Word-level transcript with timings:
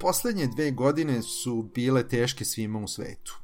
Poslednje 0.00 0.46
dve 0.46 0.70
godine 0.70 1.22
su 1.22 1.70
bile 1.74 2.08
teške 2.08 2.44
svima 2.44 2.78
u 2.78 2.88
svetu. 2.88 3.38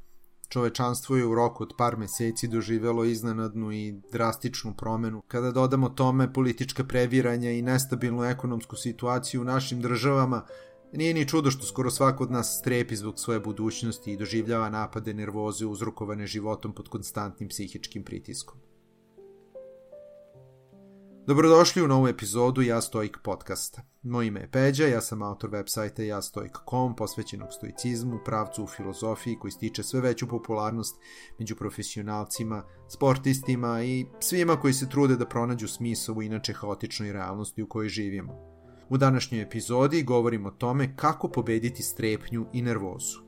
Čovečanstvo 0.49 1.17
je 1.17 1.27
u 1.27 1.35
roku 1.35 1.63
od 1.63 1.73
par 1.79 1.97
meseci 1.97 2.49
doživelo 2.49 3.05
iznenadnu 3.05 3.73
i 3.73 3.93
drastičnu 4.13 4.75
promenu. 4.77 5.23
Kada 5.29 5.51
dodamo 5.51 5.89
tome 5.89 6.33
politička 6.33 6.85
previranja 6.85 7.51
i 7.51 7.63
nestabilnu 7.63 8.25
ekonomsku 8.25 8.77
situaciju 8.77 9.41
u 9.41 9.45
našim 9.45 9.81
državama, 9.81 10.45
nije 10.93 11.15
ni 11.15 11.29
čudo 11.29 11.51
što 11.51 11.67
skoro 11.67 11.91
svako 11.91 12.25
od 12.25 12.31
nas 12.31 12.59
strepi 12.59 12.97
zbog 12.97 13.21
svoje 13.21 13.41
budućnosti 13.41 14.13
i 14.13 14.17
doživljava 14.17 14.71
napade 14.71 15.15
nervoze 15.15 15.67
uzrokovane 15.67 16.27
životom 16.27 16.73
pod 16.73 16.89
konstantnim 16.89 17.49
psihičkim 17.49 18.05
pritiskom. 18.05 18.61
Dobrodošli 21.33 21.83
u 21.83 21.89
novu 21.89 22.09
epizodu 22.09 22.63
Ja 22.63 22.81
Stoik 22.81 23.19
podcasta. 23.23 23.83
Moje 24.03 24.27
ime 24.27 24.41
je 24.41 24.51
Peđa, 24.51 24.87
ja 24.87 25.01
sam 25.01 25.23
autor 25.23 25.51
web 25.51 25.67
sajta 25.69 26.03
jastoik.com 26.03 26.97
posvećenog 26.97 27.49
stoicizmu, 27.53 28.19
pravcu 28.25 28.65
u 28.65 28.67
filozofiji 28.67 29.39
koji 29.39 29.51
stiče 29.51 29.83
sve 29.83 30.01
veću 30.01 30.29
popularnost 30.29 30.97
među 31.39 31.57
profesionalcima, 31.57 32.63
sportistima 32.89 33.83
i 33.83 34.07
svima 34.21 34.61
koji 34.61 34.75
se 34.75 34.89
trude 34.89 35.17
da 35.17 35.29
pronađu 35.29 35.69
smisao 35.69 36.15
u 36.15 36.23
inače 36.23 36.53
haotičnoj 36.53 37.13
realnosti 37.13 37.63
u 37.63 37.69
kojoj 37.69 37.89
živimo. 37.89 38.33
U 38.89 38.97
današnjoj 38.97 39.43
epizodi 39.43 40.03
govorimo 40.03 40.49
o 40.49 40.53
tome 40.59 40.97
kako 40.97 41.29
pobediti 41.29 41.83
strepnju 41.83 42.47
i 42.53 42.63
nervozu. 42.63 43.21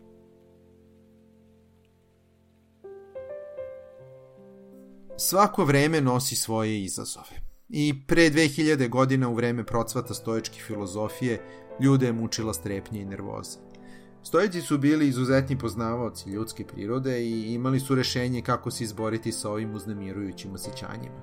Svako 5.16 5.64
vreme 5.64 6.00
nosi 6.00 6.36
svoje 6.36 6.83
izazove. 6.83 7.44
I 7.77 7.95
pre 8.06 8.30
2000 8.30 8.88
godina 8.88 9.28
u 9.28 9.34
vreme 9.34 9.64
procvata 9.66 10.14
stoičke 10.14 10.60
filozofije 10.66 11.41
ljude 11.80 12.06
je 12.06 12.12
mučila 12.12 12.55
strepnja 12.55 13.00
i 13.00 13.05
nervoza. 13.05 13.58
Stojici 14.22 14.61
su 14.61 14.78
bili 14.78 15.08
izuzetni 15.08 15.58
poznavaoci 15.58 16.30
ljudske 16.30 16.64
prirode 16.67 17.22
i 17.22 17.55
imali 17.55 17.80
su 17.80 17.95
rešenje 17.95 18.42
kako 18.42 18.70
se 18.70 18.84
izboriti 18.84 19.33
sa 19.33 19.50
ovim 19.50 19.75
uznemirujućim 19.75 20.55
osjećanjima. 20.55 21.22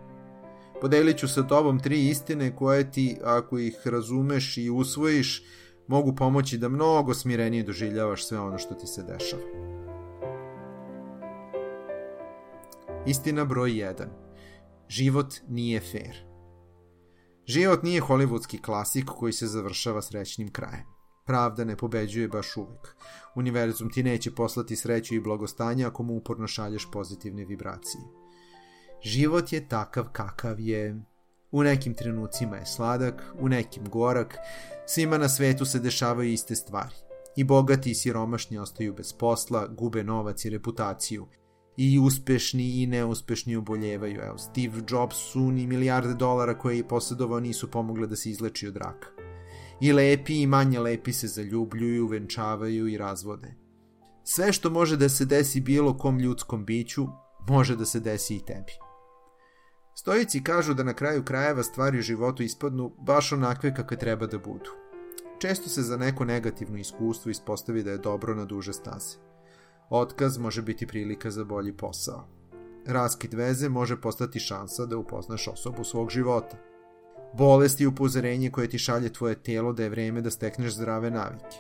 Podelit 0.82 1.18
ću 1.18 1.28
sa 1.28 1.48
tobom 1.48 1.80
tri 1.80 2.08
istine 2.10 2.56
koje 2.56 2.92
ti, 2.92 3.18
ako 3.24 3.60
ih 3.60 3.76
razumeš 3.86 4.58
i 4.58 4.70
usvojiš, 4.70 5.44
mogu 5.88 6.16
pomoći 6.16 6.58
da 6.58 6.70
mnogo 6.70 7.14
smirenije 7.14 7.64
doživljavaš 7.64 8.28
sve 8.28 8.40
ono 8.40 8.58
što 8.58 8.76
ti 8.76 8.88
se 8.88 9.04
dešava. 9.04 9.44
Istina 13.06 13.46
broj 13.46 13.72
1. 13.72 14.06
Život 14.90 15.34
nije 15.48 15.80
fair. 15.80 16.31
Život 17.52 17.84
nije 17.84 18.02
hollywoodski 18.02 18.62
klasik 18.62 19.06
koji 19.06 19.34
se 19.34 19.48
završava 19.48 20.02
srećnim 20.02 20.52
krajem. 20.52 20.86
Pravda 21.26 21.64
ne 21.64 21.76
pobeđuje 21.76 22.28
baš 22.28 22.58
uvek. 22.58 22.96
Univerzum 23.36 23.90
ti 23.90 24.04
neće 24.04 24.32
poslati 24.32 24.76
sreću 24.76 25.16
i 25.16 25.20
blagostanje 25.20 25.86
ako 25.86 26.04
mu 26.04 26.16
uporno 26.16 26.48
šalješ 26.48 26.88
pozitivne 26.92 27.46
vibracije. 27.46 28.04
Život 29.04 29.54
je 29.54 29.68
takav 29.68 30.06
kakav 30.12 30.60
je. 30.60 31.02
U 31.52 31.64
nekim 31.64 31.94
trenucima 31.94 32.58
je 32.58 32.66
sladak, 32.66 33.24
u 33.40 33.50
nekim 33.50 33.90
gorak, 33.90 34.38
svima 34.88 35.18
na 35.18 35.30
svetu 35.30 35.66
se 35.66 35.80
dešavaju 35.80 36.32
iste 36.32 36.56
stvari. 36.56 36.96
I 37.36 37.44
bogati 37.44 37.92
i 37.92 37.96
siromašni 37.96 38.58
ostaju 38.58 38.94
bez 38.94 39.14
posla, 39.14 39.68
gube 39.68 40.04
novac 40.04 40.46
i 40.46 40.50
reputaciju– 40.50 41.28
i 41.78 42.00
uspešni 42.00 42.82
i 42.82 42.88
neuspešni 42.88 43.56
oboljevaju. 43.56 44.22
Evo, 44.22 44.38
Steve 44.38 44.82
Jobs 44.90 45.16
su 45.16 45.52
ni 45.52 45.68
milijarde 45.68 46.14
dolara 46.14 46.58
koje 46.58 46.78
je 46.78 46.88
posjedovao 46.88 47.40
nisu 47.40 47.72
pomogle 47.72 48.08
da 48.08 48.16
se 48.16 48.30
izleči 48.30 48.68
od 48.68 48.78
raka. 48.78 49.08
I 49.82 49.94
lepi 49.94 50.42
i 50.42 50.48
manje 50.48 50.80
lepi 50.80 51.14
se 51.14 51.28
zaljubljuju, 51.28 52.08
venčavaju 52.08 52.88
i 52.88 52.98
razvode. 52.98 53.56
Sve 54.24 54.54
što 54.54 54.70
može 54.70 54.98
da 54.98 55.10
se 55.10 55.26
desi 55.26 55.62
bilo 55.62 55.98
kom 55.98 56.20
ljudskom 56.20 56.66
biću, 56.66 57.08
može 57.50 57.76
da 57.76 57.86
se 57.86 58.00
desi 58.00 58.36
i 58.36 58.46
tebi. 58.46 58.72
Stojici 59.96 60.44
kažu 60.44 60.74
da 60.74 60.84
na 60.84 60.94
kraju 60.94 61.24
krajeva 61.24 61.64
stvari 61.64 62.00
u 62.00 62.02
životu 62.02 62.44
ispadnu 62.44 62.92
baš 63.00 63.32
onakve 63.32 63.76
kakve 63.76 63.98
treba 63.98 64.28
da 64.28 64.38
budu. 64.38 64.72
Često 65.40 65.70
se 65.70 65.82
za 65.82 65.98
neko 65.98 66.26
negativno 66.26 66.78
iskustvo 66.78 67.32
ispostavi 67.32 67.84
da 67.84 67.92
je 67.92 67.98
dobro 67.98 68.36
na 68.36 68.46
duže 68.46 68.74
staze. 68.74 69.31
Otkaz 69.94 70.38
može 70.38 70.62
biti 70.62 70.88
prilika 70.88 71.32
za 71.32 71.44
bolji 71.44 71.74
posao. 71.74 72.28
Raskid 72.88 73.34
veze 73.34 73.70
može 73.70 74.02
postati 74.02 74.40
šansa 74.40 74.86
da 74.86 74.98
upoznaš 74.98 75.48
osobu 75.48 75.84
svog 75.84 76.10
života. 76.10 76.58
Bolest 77.38 77.82
je 77.82 77.88
upozorenje 77.88 78.50
koje 78.50 78.70
ti 78.70 78.78
šalje 78.78 79.14
tvoje 79.14 79.36
telo 79.36 79.74
da 79.74 79.84
je 79.84 79.90
vreme 79.90 80.22
da 80.22 80.32
stekneš 80.32 80.74
zdrave 80.74 81.12
navike. 81.12 81.58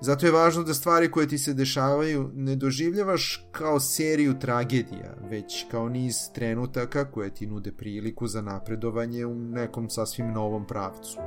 Zato 0.00 0.26
je 0.26 0.32
važno 0.32 0.62
da 0.62 0.74
stvari 0.74 1.10
koje 1.10 1.28
ti 1.28 1.38
se 1.38 1.54
dešavaju 1.54 2.30
ne 2.34 2.56
doživljavaš 2.56 3.48
kao 3.52 3.80
seriju 3.80 4.38
tragedija, 4.38 5.14
već 5.30 5.66
kao 5.70 5.88
niz 5.88 6.16
trenutaka 6.34 7.10
koje 7.10 7.34
ti 7.34 7.46
nude 7.46 7.72
priliku 7.72 8.26
za 8.26 8.42
napredovanje 8.42 9.26
u 9.26 9.34
nekom 9.34 9.90
sasvim 9.90 10.32
novom 10.32 10.66
pravcu. 10.66 11.18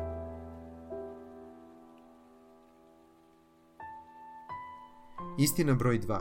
Istina 5.40 5.74
broj 5.74 6.00
2. 6.00 6.20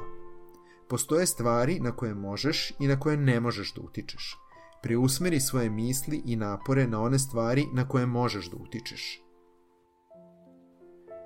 Postoje 0.88 1.26
stvari 1.26 1.80
na 1.80 1.96
koje 1.96 2.14
možeš 2.14 2.72
i 2.78 2.86
na 2.86 3.00
koje 3.00 3.16
ne 3.16 3.40
možeš 3.40 3.74
da 3.74 3.80
utičeš. 3.80 4.36
Preusmeri 4.82 5.40
svoje 5.40 5.70
misli 5.70 6.22
i 6.24 6.36
napore 6.36 6.86
na 6.86 7.02
one 7.02 7.18
stvari 7.18 7.66
na 7.72 7.88
koje 7.88 8.06
možeš 8.06 8.50
da 8.50 8.56
utičeš. 8.56 9.22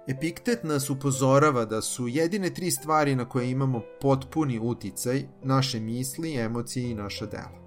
Epiktet 0.09 0.65
nas 0.65 0.91
upozorava 0.91 1.65
da 1.65 1.83
su 1.83 2.09
jedine 2.09 2.55
tri 2.55 2.71
stvari 2.71 3.15
na 3.15 3.28
koje 3.28 3.51
imamo 3.51 3.83
potpuni 4.01 4.59
uticaj 4.59 5.25
naše 5.43 5.81
misli, 5.81 6.37
emocije 6.37 6.91
i 6.91 6.95
naša 6.95 7.27
dela. 7.27 7.61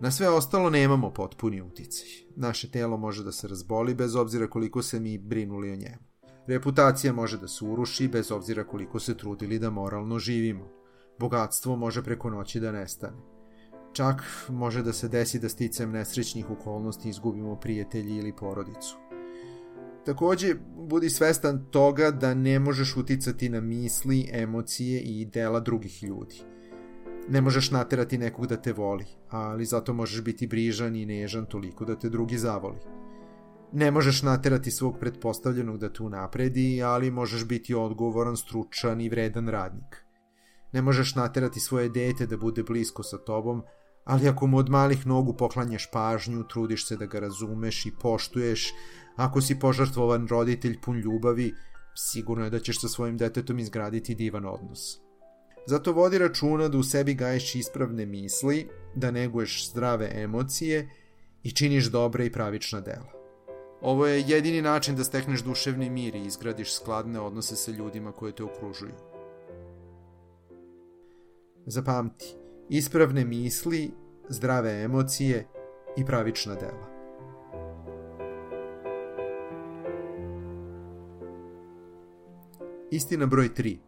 Na 0.00 0.10
sve 0.10 0.28
ostalo 0.28 0.70
nemamo 0.70 1.10
potpuni 1.10 1.62
uticaj. 1.62 2.08
Naše 2.36 2.70
telo 2.70 2.96
može 2.96 3.24
da 3.24 3.32
se 3.32 3.48
razboli 3.48 3.94
bez 3.94 4.14
obzira 4.14 4.50
koliko 4.50 4.82
se 4.82 5.00
mi 5.00 5.18
brinuli 5.18 5.72
o 5.72 5.76
njemu. 5.76 6.13
Reputacija 6.46 7.12
može 7.12 7.38
da 7.38 7.48
se 7.48 7.64
uruši 7.64 8.08
bez 8.08 8.30
obzira 8.32 8.64
koliko 8.64 9.00
se 9.00 9.16
trudili 9.16 9.58
da 9.58 9.70
moralno 9.70 10.18
živimo. 10.18 10.68
Bogatstvo 11.18 11.76
može 11.76 12.02
preko 12.02 12.30
noći 12.30 12.60
da 12.60 12.72
nestane. 12.72 13.16
Čak 13.92 14.22
može 14.48 14.82
da 14.82 14.92
se 14.92 15.08
desi 15.08 15.38
da 15.38 15.48
sticam 15.48 15.90
nesrećnih 15.90 16.50
okolnosti 16.50 17.08
izgubimo 17.08 17.56
prijatelji 17.56 18.16
ili 18.16 18.36
porodicu. 18.36 18.96
Takođe, 20.06 20.54
budi 20.76 21.10
svestan 21.10 21.64
toga 21.70 22.10
da 22.10 22.34
ne 22.34 22.58
možeš 22.58 22.96
uticati 22.96 23.48
na 23.48 23.60
misli, 23.60 24.28
emocije 24.32 25.00
i 25.00 25.24
dela 25.24 25.60
drugih 25.60 26.02
ljudi. 26.02 26.42
Ne 27.28 27.40
možeš 27.40 27.70
naterati 27.70 28.18
nekog 28.18 28.46
da 28.46 28.56
te 28.56 28.72
voli, 28.72 29.06
ali 29.28 29.64
zato 29.64 29.92
možeš 29.92 30.22
biti 30.24 30.46
brižan 30.46 30.96
i 30.96 31.06
nežan 31.06 31.46
toliko 31.46 31.84
da 31.84 31.98
te 31.98 32.08
drugi 32.08 32.38
zavoli. 32.38 32.78
Ne 33.76 33.90
možeš 33.90 34.22
naterati 34.22 34.70
svog 34.70 34.98
pretpostavljenog 35.00 35.78
da 35.78 35.92
te 35.92 36.02
unapredi, 36.02 36.82
ali 36.82 37.10
možeš 37.10 37.44
biti 37.44 37.74
odgovoran, 37.74 38.36
stručan 38.36 39.00
i 39.00 39.08
vredan 39.08 39.48
radnik. 39.48 40.04
Ne 40.72 40.82
možeš 40.82 41.14
naterati 41.14 41.60
svoje 41.60 41.88
dete 41.88 42.26
da 42.26 42.36
bude 42.36 42.62
blisko 42.62 43.02
sa 43.02 43.18
tobom, 43.18 43.62
ali 44.04 44.28
ako 44.28 44.46
mu 44.46 44.58
od 44.58 44.70
malih 44.70 45.06
nogu 45.06 45.36
poklanjaš 45.36 45.90
pažnju, 45.90 46.44
trudiš 46.48 46.86
se 46.88 46.96
da 46.96 47.06
ga 47.06 47.20
razumeš 47.20 47.86
i 47.86 47.92
poštuješ, 48.02 48.74
ako 49.16 49.40
si 49.40 49.58
požrtvovan 49.58 50.28
roditelj 50.28 50.80
pun 50.80 50.98
ljubavi, 50.98 51.54
sigurno 51.94 52.44
je 52.44 52.50
da 52.50 52.58
ćeš 52.58 52.80
sa 52.80 52.88
svojim 52.88 53.18
detetom 53.18 53.58
izgraditi 53.58 54.14
divan 54.14 54.46
odnos. 54.46 54.98
Zato 55.66 55.92
vodi 55.92 56.18
računa 56.18 56.68
da 56.68 56.78
u 56.78 56.82
sebi 56.82 57.14
gaješ 57.14 57.54
ispravne 57.54 58.06
misli, 58.06 58.68
da 58.94 59.10
neguješ 59.10 59.70
zdrave 59.70 60.10
emocije 60.14 60.88
i 61.42 61.50
činiš 61.50 61.90
dobre 61.90 62.26
i 62.26 62.32
pravična 62.32 62.80
dela. 62.80 63.13
Ovo 63.84 64.06
je 64.06 64.24
jedini 64.26 64.62
način 64.62 64.96
da 64.96 65.04
stekneš 65.04 65.42
duševni 65.42 65.90
mir 65.90 66.14
i 66.14 66.24
izgradiš 66.24 66.74
skladne 66.74 67.20
odnose 67.20 67.56
sa 67.56 67.70
ljudima 67.70 68.12
koje 68.12 68.32
te 68.32 68.44
okružuju. 68.44 68.94
Zapamti, 71.66 72.36
ispravne 72.68 73.24
misli, 73.24 73.90
zdrave 74.28 74.82
emocije 74.82 75.46
i 75.96 76.04
pravična 76.04 76.54
dela. 76.54 76.94
Istina 82.90 83.26
broj 83.26 83.48
3. 83.48 83.78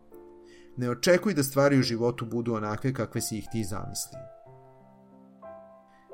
Ne 0.76 0.90
očekuj 0.90 1.34
da 1.34 1.42
stvari 1.42 1.78
u 1.78 1.82
životu 1.82 2.26
budu 2.26 2.54
onakve 2.54 2.94
kakve 2.94 3.20
si 3.20 3.38
ih 3.38 3.44
ti 3.52 3.64
zamislio. 3.64 4.20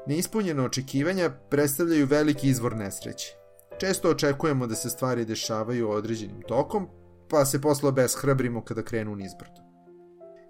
Neispunjene 0.06 0.62
očekivanja 0.62 1.30
predstavljaju 1.50 2.06
veliki 2.06 2.48
izvor 2.48 2.76
nesreće. 2.76 3.41
Često 3.82 4.10
očekujemo 4.10 4.66
da 4.66 4.74
se 4.74 4.90
stvari 4.90 5.24
dešavaju 5.24 5.90
određenim 5.90 6.42
tokom, 6.48 6.86
pa 7.28 7.44
se 7.44 7.60
posle 7.60 7.88
obeshrabrimo 7.88 8.60
kada 8.64 8.82
krenu 8.82 9.16
nizbrdo. 9.16 9.60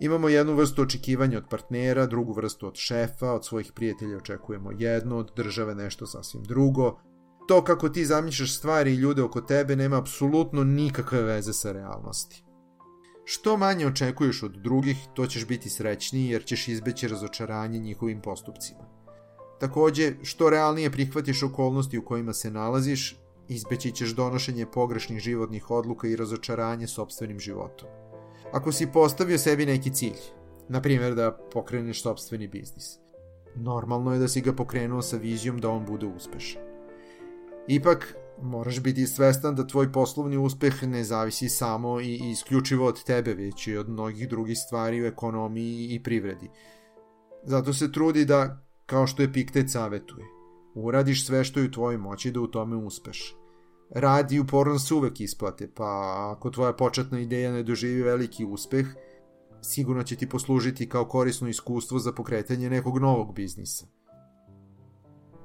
Imamo 0.01 0.29
jednu 0.29 0.55
vrstu 0.55 0.83
očekivanja 0.83 1.39
od 1.39 1.45
partnera, 1.51 2.07
drugu 2.07 2.33
vrstu 2.33 2.67
od 2.67 2.75
šefa, 2.77 3.33
od 3.33 3.47
svojih 3.47 3.73
prijatelja 3.73 4.17
očekujemo 4.17 4.71
jedno, 4.79 5.17
od 5.17 5.31
države 5.37 5.75
nešto 5.75 6.07
sasvim 6.07 6.43
drugo, 6.45 7.01
to 7.49 7.65
kako 7.65 7.89
ti 7.89 8.05
zamišljaš 8.05 8.57
stvari 8.57 8.93
i 8.93 8.97
ljude 8.97 9.23
oko 9.23 9.41
tebe 9.41 9.77
nema 9.77 9.99
apsolutno 9.99 10.65
nikakve 10.65 11.23
veze 11.23 11.53
sa 11.53 11.73
realnosti. 11.73 12.45
Što 13.25 13.57
manje 13.57 13.87
očekuješ 13.87 14.43
od 14.43 14.53
drugih, 14.63 14.97
to 15.15 15.27
ćeš 15.27 15.47
biti 15.47 15.71
srećniji 15.71 16.29
jer 16.29 16.45
ćeš 16.45 16.69
izbeći 16.69 17.09
razočaranje 17.09 17.79
njihovim 17.79 18.21
postupcima. 18.21 18.85
Takođe, 19.61 20.13
što 20.23 20.51
realnije 20.51 20.91
prihvatiš 20.91 21.43
okolnosti 21.43 21.99
u 21.99 22.05
kojima 22.05 22.33
se 22.33 22.51
nalaziš, 22.51 23.22
izbeći 23.49 23.93
ćeš 23.93 24.11
donošenje 24.11 24.67
pogrešnih 24.67 25.19
životnih 25.19 25.71
odluka 25.71 26.09
i 26.09 26.17
razočaranje 26.17 26.87
sobstvenim 26.87 27.41
životom. 27.41 27.89
Ako 28.53 28.73
si 28.73 28.93
postavio 28.93 29.39
sebi 29.39 29.67
neki 29.67 29.91
cilj, 29.91 30.21
na 30.69 30.83
primjer 30.83 31.15
da 31.15 31.39
pokreneš 31.53 32.03
sobstveni 32.03 32.49
biznis, 32.49 32.99
normalno 33.55 34.13
je 34.13 34.19
da 34.19 34.29
si 34.29 34.41
ga 34.41 34.53
pokrenuo 34.53 35.03
sa 35.03 35.17
vizijom 35.17 35.59
da 35.59 35.71
on 35.71 35.87
bude 35.87 36.07
uspešan. 36.07 36.63
Ipak, 37.69 38.17
moraš 38.43 38.81
biti 38.81 39.07
svestan 39.07 39.55
da 39.55 39.67
tvoj 39.67 39.93
poslovni 39.93 40.37
uspeh 40.37 40.83
ne 40.83 41.05
zavisi 41.05 41.49
samo 41.49 42.01
i 42.01 42.31
isključivo 42.31 42.87
od 42.87 43.05
tebe, 43.05 43.35
već 43.35 43.67
i 43.67 43.77
od 43.77 43.89
mnogih 43.89 44.29
drugih 44.29 44.59
stvari 44.59 45.03
u 45.03 45.07
ekonomiji 45.07 45.89
i 45.91 46.03
privredi. 46.03 46.51
Zato 47.45 47.73
se 47.73 47.93
trudi 47.93 48.25
da, 48.25 48.63
kao 48.87 49.07
što 49.07 49.23
je 49.23 49.33
Piktet 49.33 49.71
savetuje, 49.71 50.27
uradiš 50.75 51.27
sve 51.27 51.45
što 51.45 51.61
je 51.61 51.67
u 51.67 51.71
tvojoj 51.71 51.99
moći 51.99 52.31
da 52.31 52.41
u 52.41 52.47
tome 52.47 52.77
uspeš. 52.77 53.37
Radi 53.91 54.41
uporno 54.41 54.79
se 54.79 54.95
uvek 54.95 55.21
isplate, 55.21 55.71
pa 55.75 56.17
ako 56.37 56.51
tvoja 56.51 56.73
početna 56.73 57.21
ideja 57.21 57.53
ne 57.53 57.63
doživi 57.63 58.03
veliki 58.03 58.45
uspeh, 58.45 58.87
sigurno 59.63 60.03
će 60.03 60.17
ti 60.17 60.29
poslužiti 60.29 60.89
kao 60.89 61.05
korisno 61.05 61.49
iskustvo 61.49 61.99
za 61.99 62.13
pokretanje 62.13 62.71
nekog 62.71 62.99
novog 62.99 63.35
biznisa. 63.35 63.87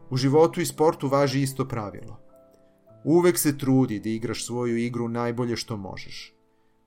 U 0.10 0.18
životu 0.18 0.62
i 0.62 0.66
sportu 0.66 1.08
važi 1.08 1.42
isto 1.42 1.68
pravilo. 1.68 2.20
Uvek 3.04 3.38
se 3.38 3.58
trudi 3.58 4.00
da 4.00 4.10
igraš 4.10 4.46
svoju 4.46 4.78
igru 4.78 5.08
najbolje 5.08 5.56
što 5.56 5.78
možeš. 5.78 6.34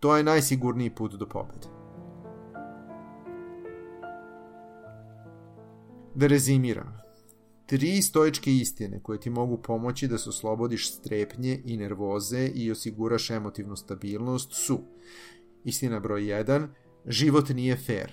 To 0.00 0.16
je 0.16 0.24
najsigurniji 0.24 0.90
put 0.90 1.14
do 1.14 1.28
pobede. 1.28 1.68
Da 6.14 6.26
rezimiram. 6.26 6.99
Tri 7.70 8.02
stoičke 8.02 8.52
istine 8.52 9.00
koje 9.02 9.20
ti 9.20 9.30
mogu 9.30 9.62
pomoći 9.62 10.08
da 10.08 10.18
se 10.18 10.28
oslobodiš 10.28 10.94
strepnje 10.94 11.62
i 11.64 11.76
nervoze 11.76 12.50
i 12.54 12.70
osiguraš 12.70 13.30
emotivnu 13.30 13.76
stabilnost 13.76 14.52
su 14.52 14.80
Istina 15.64 16.00
broj 16.00 16.22
1. 16.22 16.68
Život 17.06 17.48
nije 17.48 17.76
fair. 17.76 18.12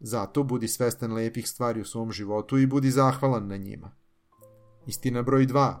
Zato 0.00 0.42
budi 0.42 0.68
svestan 0.68 1.12
lepih 1.12 1.48
stvari 1.48 1.80
u 1.80 1.84
svom 1.84 2.12
životu 2.12 2.58
i 2.58 2.66
budi 2.66 2.90
zahvalan 2.90 3.48
na 3.48 3.56
njima. 3.56 3.96
Istina 4.86 5.22
broj 5.22 5.46
2. 5.46 5.74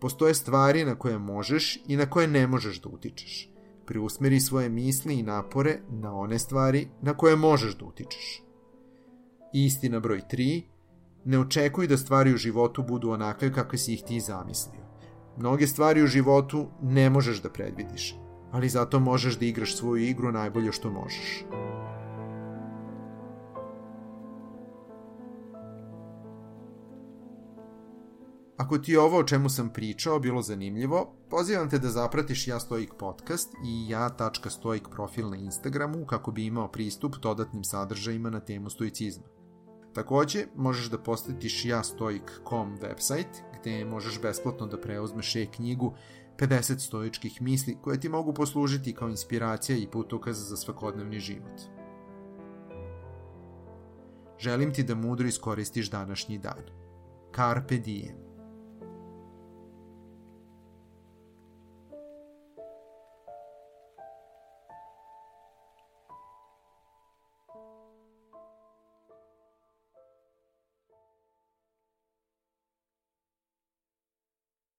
Postoje 0.00 0.34
stvari 0.34 0.84
na 0.84 0.94
koje 0.94 1.18
možeš 1.18 1.78
i 1.86 1.96
na 1.96 2.10
koje 2.10 2.28
ne 2.28 2.46
možeš 2.46 2.80
da 2.80 2.88
utičeš. 2.88 3.50
Preusmeri 3.86 4.40
svoje 4.40 4.68
misli 4.68 5.14
i 5.14 5.22
napore 5.22 5.80
na 5.90 6.14
one 6.14 6.38
stvari 6.38 6.88
na 7.02 7.16
koje 7.16 7.36
možeš 7.36 7.78
da 7.78 7.84
utičeš. 7.84 8.42
istina 9.52 10.00
broj 10.00 10.20
3. 10.30 10.77
Ne 11.28 11.38
očekuj 11.38 11.86
da 11.86 11.96
stvari 11.96 12.34
u 12.34 12.36
životu 12.36 12.82
budu 12.82 13.10
onakve 13.10 13.52
kakve 13.52 13.78
si 13.78 13.94
ih 13.94 14.02
ti 14.02 14.20
zamislio. 14.20 14.80
Mnoge 15.36 15.66
stvari 15.66 16.02
u 16.02 16.06
životu 16.06 16.66
ne 16.82 17.10
možeš 17.10 17.42
da 17.42 17.50
predvidiš, 17.50 18.16
ali 18.52 18.68
zato 18.68 19.00
možeš 19.00 19.38
da 19.38 19.44
igraš 19.44 19.76
svoju 19.76 20.04
igru 20.04 20.32
najbolje 20.32 20.72
što 20.72 20.90
možeš. 20.90 21.44
Ako 28.56 28.78
ti 28.78 28.96
ovo 28.96 29.18
o 29.18 29.24
čemu 29.24 29.48
sam 29.48 29.72
pričao 29.72 30.18
bilo 30.18 30.42
zanimljivo, 30.42 31.14
pozivam 31.30 31.70
te 31.70 31.78
da 31.78 31.88
zapratiš 31.88 32.48
Ja 32.48 32.60
Stoik 32.60 32.94
podcast 32.98 33.54
i 33.66 33.88
ja.stoik 33.88 34.88
profil 34.88 35.30
na 35.30 35.36
Instagramu 35.36 36.06
kako 36.06 36.32
bi 36.32 36.46
imao 36.46 36.68
pristup 36.68 37.16
dodatnim 37.16 37.64
sadržajima 37.64 38.30
na 38.30 38.40
temu 38.40 38.70
stoicizma. 38.70 39.37
Takođe, 39.98 40.44
možeš 40.56 40.90
da 40.90 40.98
posetiš 40.98 41.64
jastoik.com 41.64 42.76
website 42.78 43.42
gde 43.60 43.84
možeš 43.84 44.20
besplatno 44.22 44.66
da 44.66 44.80
preuzmeš 44.80 45.36
e-knjigu 45.36 45.94
50 46.36 46.78
stoičkih 46.78 47.42
misli 47.42 47.76
koje 47.82 48.00
ti 48.00 48.08
mogu 48.08 48.34
poslužiti 48.34 48.94
kao 48.94 49.08
inspiracija 49.08 49.78
i 49.78 49.90
putokaz 49.90 50.48
za 50.48 50.56
svakodnevni 50.56 51.20
život. 51.20 51.60
Želim 54.38 54.74
ti 54.74 54.82
da 54.82 54.94
mudro 54.94 55.28
iskoristiš 55.28 55.90
današnji 55.90 56.38
dan. 56.38 56.62
Carpe 57.36 57.76
diem. 57.76 58.27